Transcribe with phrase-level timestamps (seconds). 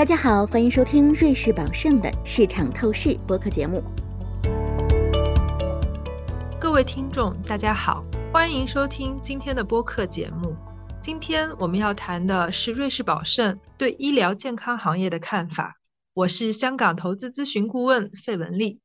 [0.00, 3.84] 大家好，欢迎收听瑞士宝盛的市场透视播客节目。
[6.58, 8.02] 各位听众，大家好，
[8.32, 10.56] 欢迎收听今天的播客节目。
[11.02, 15.76] 今天我们要谈的是瑞士宝盛对医疗健康行业的看法。
[16.14, 18.80] 我是香港投资咨询顾问费文丽。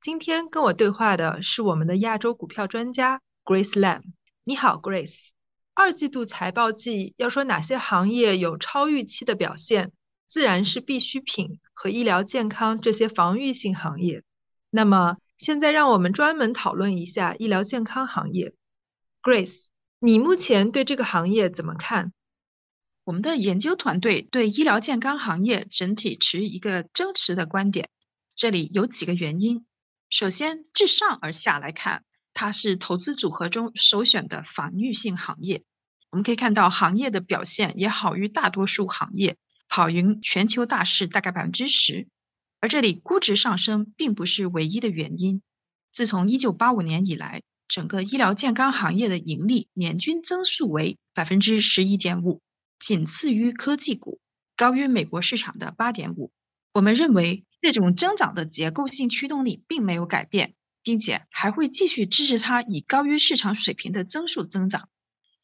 [0.00, 4.02] 今天跟我对话的是我们的亚洲股票专家 Grace Lam。
[4.44, 5.30] 你好，Grace。
[5.74, 9.90] 二季度财报季要说哪些行业有超预期的表现，
[10.32, 14.22] 自然是必需品和医疗健康这些防御性行业。
[14.70, 18.54] 那么现在让我们专门讨论一下医疗健康行业。
[19.20, 19.66] Grace，
[19.98, 22.14] 你目前对这个行业怎么看？
[23.04, 27.90] 我们的研究团队对医疗健康行业整体持一个增持的观点。
[28.34, 29.66] 这里有几个原因。
[30.08, 35.62] 首先，自上而下来看，它是投资组合中首选的防御性行业。
[36.08, 39.36] 我们可以看到，行业的表现也好于大多数行业，
[39.74, 42.06] 跑赢全球大势大概百分之十。
[42.60, 45.40] 而这里估值上升并不是唯一的原因。
[45.94, 52.42] 自从一九八五年以来，整个医疗健康行业的盈利年均增速为百分之十一点五，
[52.78, 54.20] 仅次于科技股，
[54.58, 56.30] 高于美国市场的八点五。
[56.74, 57.46] 我们认为。
[57.64, 64.88] 这种增长的结构性驱动力并没有改变，并且还会继续支持它以高于市场水平的增速增长。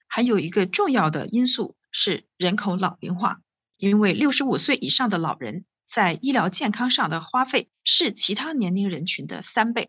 [0.08, 3.40] 还有一个重要的因素是人口老龄化，
[3.78, 9.88] 因为六十五岁以上的老人在医疗健康上的花费是其他年龄人群的三倍。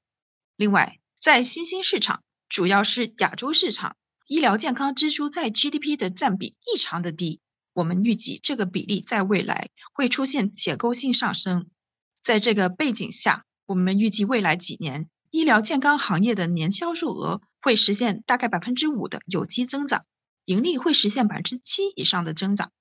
[0.55, 7.41] 另外，在新兴市场，主要是亚洲市场，医疗健康支出在 GDP 的占比异常的低。
[7.73, 11.67] 我们预计这个比例在未来会出现结构性上升。
[12.21, 20.05] 在这个背景下，我们预计未来几年医疗健康行业的年销售额会实现大概百分之五的有机增长，
[20.45, 22.71] 盈利会实现百分之七以上的增长。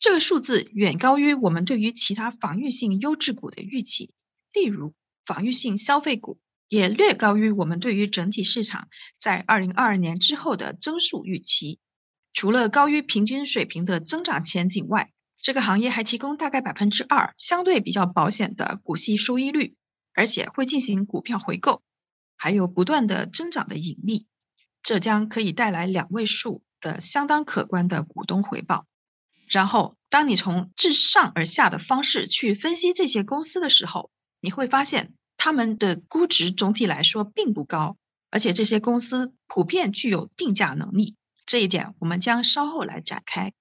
[0.00, 4.14] 这个数字远高于我们对于其他防御性优质股的预期，
[4.52, 4.94] 例如
[5.26, 6.38] 防御性消费股，
[6.68, 8.88] 也略高于我们对于整体市场
[9.18, 11.80] 在二零二二年之后的增速预期。
[12.32, 15.10] 除了高于平均水平的增长前景外，
[15.40, 19.76] 这个行业还提供大概百分之二相对比较保险的股息收益率，
[20.14, 21.82] 而且会进行股票回购，
[22.36, 24.26] 还有不断的增长的盈利，
[24.82, 28.86] 这将可以带来两位数的相当可观的股东回报。
[29.48, 34.10] 然后，当你从自上而下的方式去分析这些公司的时候，
[34.40, 37.96] 你会发现他们的估值总体来说并不高，
[38.30, 41.16] 而且这些公司普遍具有定价能力。
[41.46, 43.52] 这一点我们将稍后来展开。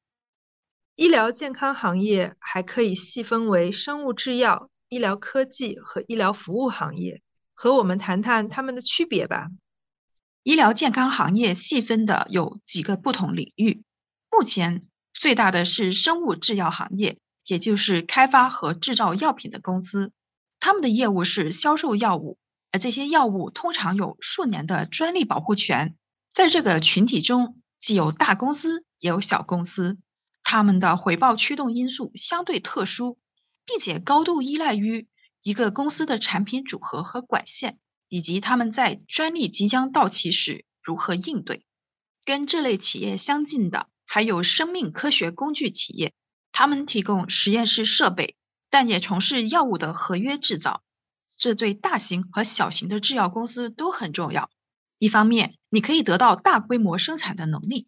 [0.96, 7.22] 医疗健康行业还可以细分为生物制药、医疗科技和医疗服务行业，
[7.54, 9.50] 和我们谈谈它们的区别吧。
[10.44, 13.84] 医疗健康行业细分的有几个不同领域，
[14.32, 14.82] 目前
[15.18, 20.12] 最大的是生物制药行业，也就是开发和制造药品的公司，
[20.60, 22.38] 他们的业务是销售药物，
[22.72, 25.96] 而这些药物通常有数年的专利保护权。
[26.34, 29.98] 在这个群体中，既有大公司，也有小公司。
[30.44, 33.18] 他们的回报驱动因素相对特殊，
[33.66, 35.08] 并且高度依赖于
[35.42, 41.66] 一个公司的产品组合和管线，以及他们在专利即将到期时如何应对。
[42.24, 46.14] 跟这类企业相近的还有生命科学工具企业，
[46.52, 48.36] 他们提供实验室设备，
[48.70, 50.82] 但也从事药物的合约制造。
[51.38, 54.50] 这对大型和小型的制药公司都很重要。
[54.98, 57.86] 一方面，你可以得到大规模生产的能力；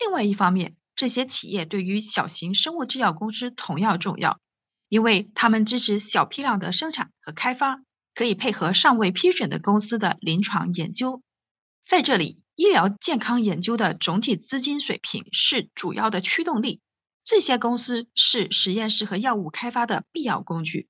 [0.00, 4.40] 另外一方面，这些企业对于小型生物制药公司同样重要，
[4.88, 7.82] 因为他们支持小批量的生产和开发，
[8.14, 11.22] 可以配合尚未批准的公司的临床研究。
[11.86, 16.80] 在这里，医疗健康研究的总体资金水平是主要的驱动力。
[17.24, 20.88] 这些公司是实验室和药物开发的必要工具。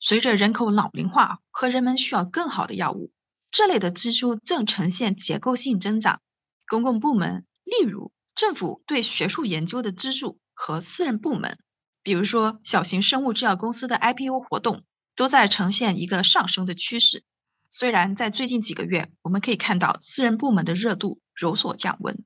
[0.00, 3.12] 随着人口老龄化和人们需要更好的药物，
[3.50, 6.20] 这类的支出正呈现结构性增长。
[6.68, 8.12] 公共部门，例如。
[8.34, 11.58] 政府对学术研究的资助和私人部门，
[12.04, 14.84] 比如说小型生物制药公司的 IPO 活动，
[15.16, 17.24] 都在呈现一个上升的趋势。
[17.70, 22.24] 虽然在最近几个月，我们可以看到私人部门的热度有所降温。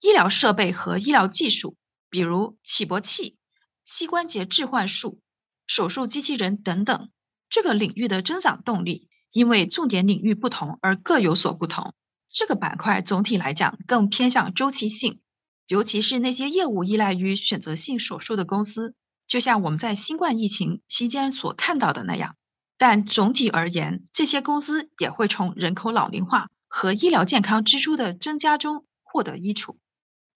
[0.00, 1.76] 医疗设备和医疗技术，
[2.10, 3.36] 比如起搏器、
[3.84, 5.20] 膝关节置换术、
[5.66, 7.10] 手术机器人等等，
[7.48, 11.94] 这个领域的增长动力，因为重点领域不同而各有所不同。
[12.28, 15.20] 这个板块总体来讲更偏向周期性。
[15.68, 18.94] 尤其是那些业务依赖于选择性手术的公司，
[19.26, 22.36] 就像我们在新冠疫情期间所看到的那样。
[22.78, 29.78] 但总体而言，这些公司也会从人口老龄化和医疗健康支出的增加中获得益处。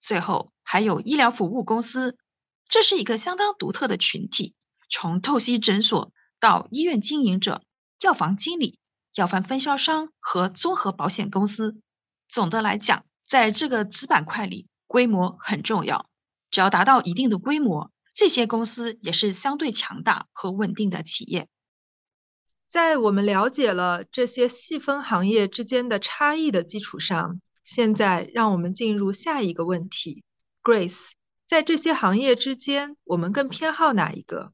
[0.00, 2.16] 最后，还有医疗服务公司，
[2.68, 4.54] 这是一个相当独特的群体，
[4.88, 7.62] 从透析诊所到医院经营者、
[8.00, 8.78] 药房经理、
[9.14, 11.80] 药房分销商和综合保险公司。
[12.28, 16.06] 总的来讲，在这个子板块里，规模很重要。
[16.50, 21.48] 只要达到一定的规模，这些公司也是相对强大和稳定的企业。
[22.70, 30.22] 在我们了解了这些细分行业之间的差异的基础上，现在让我们进入下一个问题
[30.62, 31.10] ，Grace。
[31.48, 34.52] 在这些行业之间，我们更偏好哪一个？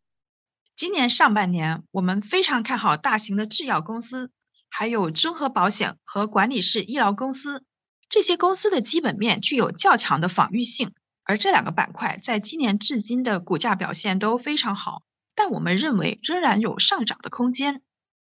[0.74, 4.30] 今年上半年，我们非常看好大型的制药公司，
[4.70, 7.66] 还有综合保险和管理式医疗公司。
[8.08, 15.02] 这些公司的基本面具有较强的防御性，而这两个板块在今年至今的股价表现都非常好。
[15.34, 17.82] 但我们认为仍然有上涨的空间。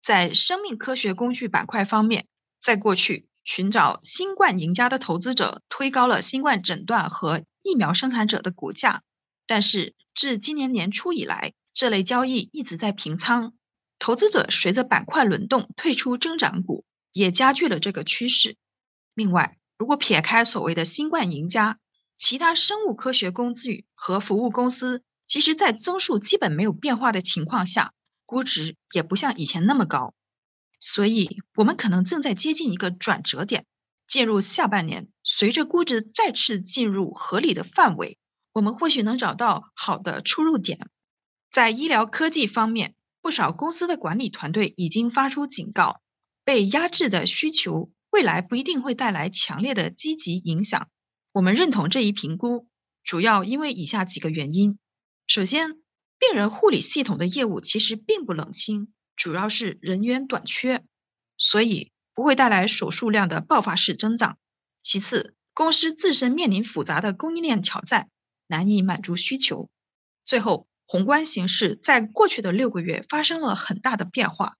[0.05, 2.27] 在生命科学工具板块方面，
[2.61, 3.27] 在过去。
[3.43, 9.03] 寻找新冠赢家的投资者推高了新冠诊断和疫苗生产者的股价，
[9.45, 13.53] 但是自今年年初以来，这类交易一直在平仓。
[13.99, 18.57] 投资者随着板块轮动退出增长股，也加剧了这个趋势。
[19.13, 21.77] 另外，如果撇开所谓的新冠赢家，
[22.15, 27.93] 其他生物科学工具和服务公司，其实在增速基本没有变化的情况下，
[28.25, 30.13] 估值也不像以前那么高。
[30.79, 33.65] 所以，我们可能正在接近一个转折点。
[34.07, 38.19] 进入下半年，随着估值再次进入合理的范围，
[38.53, 40.91] 我们或许能找到好的出入点。
[41.49, 46.01] 在医疗科技方面，不少公司的管理团队已经发出警告：
[46.43, 50.87] 被压制的需求未来不一定会带来强烈的积极影响。
[51.31, 52.67] 我们认同这一评估，
[53.03, 54.77] 主要因为以下几个原因：
[55.25, 55.79] 首先，
[56.19, 58.93] 病人护理系统的业务其实并不冷清。
[59.15, 60.83] 主要是人员短缺，
[61.37, 64.37] 所以不会带来手术量的爆发式增长。
[64.81, 68.09] 其次，公司自身面临复杂的供应链挑战，
[68.47, 69.69] 难以满足需求。
[70.25, 74.57] 最后，宏观形势在过去的六个月发生了很大的变化。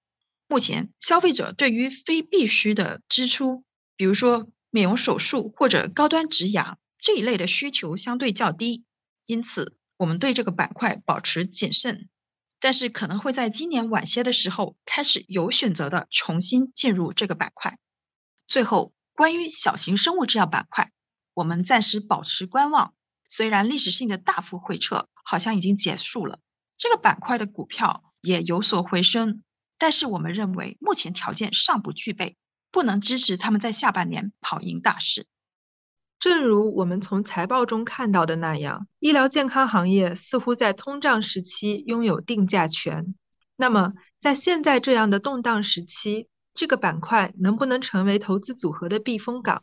[0.47, 3.65] 目前，消费者对于非必需的支出，
[3.97, 8.85] 比如说美容手术或者高端植牙这一类的需求相对较低，
[9.25, 12.09] 因此我们对这个板块保持谨慎。
[12.59, 17.77] 但是可能会在今年晚些的时候开始有选择的重新进入这个板块。
[18.47, 20.91] 最后，关于小型生物制药板块，
[21.33, 22.95] 我们暂时保持观望。
[23.27, 26.39] 虽然历史性的大幅回撤好像已经结束了，
[26.77, 29.43] 这个板块的股票也有所回升，
[29.77, 32.37] 但是我们认为目前条件尚不具备，
[32.71, 35.27] 不能支持他们在下半年跑赢大市。
[36.19, 43.13] 正如我们从财报中看到的那样，医疗健康行业似乎在通胀时期拥有定价权。
[43.55, 49.61] 那么，在现在这样的动荡时期，这个板块能不能成为投资组合的避风港？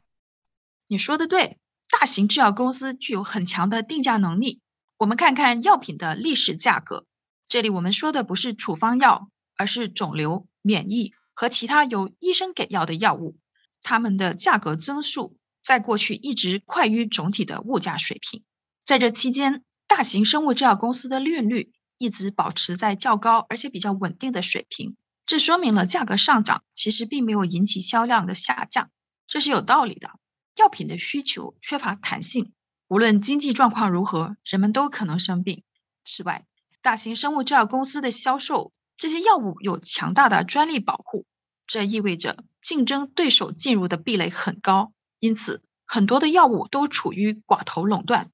[0.87, 1.59] 你说的对，
[1.91, 4.61] 大型制药公司具有很强的定价能力。
[4.99, 7.07] 我们看看药品的历史价格，
[7.49, 13.37] 这里我们说的不是处方药，而是肿瘤、免疫和其他由医生给药的药物，
[13.83, 15.37] 它们的价格增速。
[15.63, 18.43] 在过去一直快于总体的物价水平，
[18.85, 28.91] 在这期间，大型生物制药公司的利润率一直保持在较高而且比较稳定的水平，这说明了价格上涨其实并没有引起销量的下降，
[29.27, 30.11] 这是有道理的。
[30.57, 32.53] 药品的需求缺乏弹性，
[32.89, 35.63] 无论经济状况如何，人们都可能生病。
[36.05, 36.45] 此外，
[36.83, 41.25] 大型生物制药公司的销售这些药物有强大的专利保护，
[41.67, 44.93] 这意味着竞争对手进入的壁垒很高。
[45.23, 48.33] 因此，很多的药物都处于寡头垄断。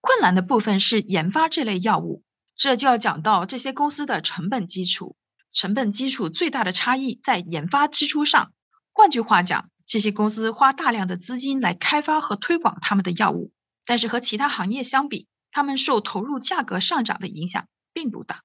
[0.00, 2.22] 困难的部分是研发这类药物，
[2.56, 5.14] 这就要讲到这些公司的成本基础。
[5.52, 8.54] 成本基础最大的差异在研发支出上。
[8.94, 13.52] 换句话讲，这些公司花大量的资金来开发和推广他们的药物，
[13.84, 18.42] 但是和其他行业相比，他们受投入价格上涨的影响并不大。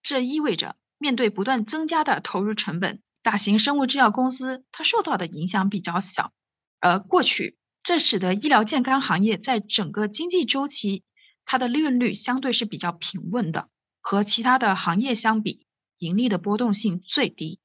[0.00, 6.32] 这意味着，面对不断增加的投入成本，大型生物制药公司它受到的影响比较小。
[6.80, 11.04] 而过去，这使得医疗健康行业在整个经济周期，
[11.44, 13.68] 它的利润率相对是比较平稳的，
[14.00, 15.66] 和其他的行业相比，
[15.98, 17.60] 盈利的波动性最低。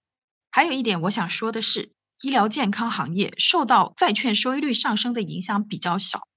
[0.51, 6.27] 还有一点我想说的是，医疗健康行业受到债券收益率上升的影响比较小。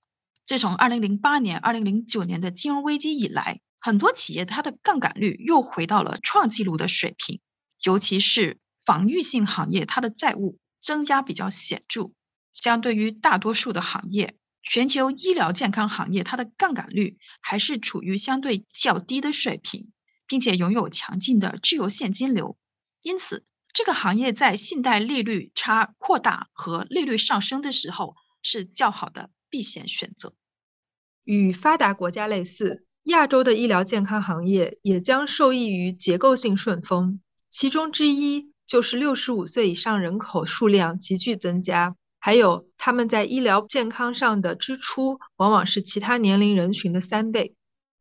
[0.44, 7.40] 自从2008年、2009年的金融危机以来，很多企业它的杠杆率又回到了创纪录的水平，
[7.82, 12.12] 尤其是防御性行业，它的债务增加比较显著。
[12.60, 19.92] 相对于大多数的行业，全球医疗健康行业它的杠杆率还是处于相对较低的水平，
[20.26, 22.58] 并且拥有强劲的自由现金流，
[23.00, 30.34] 因此这个行业在信贷利率差扩大和利率上升的时候是较好的避险选择。
[31.22, 47.54] 与发达国家类似，亚洲的医疗健康行业也将受益于结构性顺风，其中之一就是六十五岁以上人口数量急剧增加，还有他们在医疗健康上的支出往往是其他年龄人群的三倍。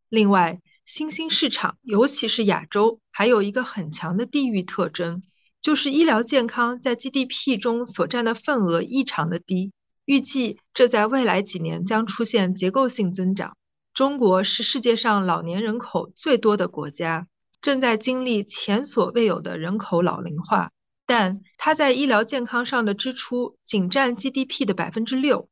[0.09, 5.21] 另外，新兴市场，尤其是亚洲，还有一个很强的地域特征，
[5.61, 9.71] 就是医疗健康在 GDP 中所占的份额异常的低。
[10.05, 13.57] 预计这在未来几年将出现结构性增长。
[13.93, 17.27] 中国是世界上老年人口最多的国家，
[17.61, 20.71] 正在经历前所未有的人口老龄化，
[21.07, 25.49] 但它在医疗健康上的支出仅占 GDP 的百分之六。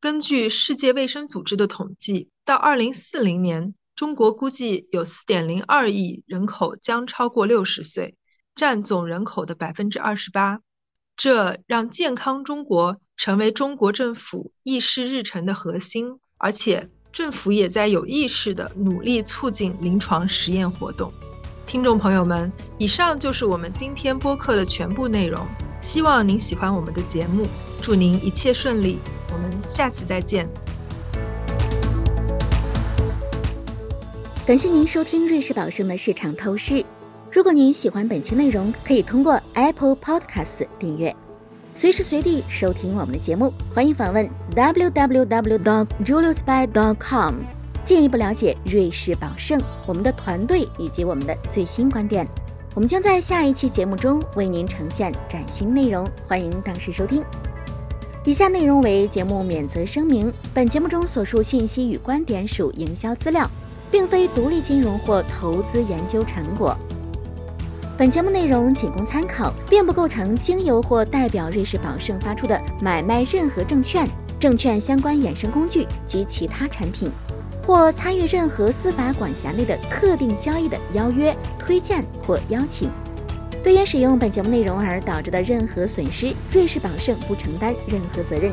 [0.00, 8.16] 根据世界卫生组织的统计，到二零四零年，中国估计有四点零二亿人口将超过六十岁，
[8.54, 10.60] 占总人口的百分之二十八。
[11.16, 16.88] 这让健康中国成为中国政府议事日程的核心，而且。
[17.12, 21.12] 政府也在有意识地努力促进临床实验活动。
[21.72, 25.40] 听众朋友们，以上就是我们今天播客的全部内容。
[25.80, 27.46] 希望您喜欢我们的节目，
[27.80, 28.98] 祝您一切顺利。
[29.32, 30.46] 我们下次再见。
[34.44, 36.84] 感谢您收听瑞士宝盛的市场透视。
[37.30, 41.16] 如果您喜欢本期内容，可以通过 Apple Podcast 订阅。
[41.74, 47.34] 随时随地收听我们的节目，欢迎访问 www.juliusby.com，
[47.84, 52.26] 进一步了解瑞士宝盛、我们的团队以及我们的最新观点。
[52.74, 57.22] 我们将在下一期节目中为您呈现崭新内容，欢迎当时收听。
[58.24, 63.50] 以下内容为节目免责声明：本节目中所述信息与观点属营销资料，
[63.90, 66.76] 并非独立金融或投资研究成果。
[67.98, 74.08] 本节目内容仅供参考，并不构成经由或代表瑞士宝盛发出的买卖任何证券、
[74.40, 77.10] 证券相关衍生工具及其他产品，
[77.64, 82.90] 或参与任何司法管辖内的特定交易的邀约、推荐或邀请。
[83.62, 88.52] 对因使用本节目内容而导致的任何损失，瑞士宝盛不承担任何责任。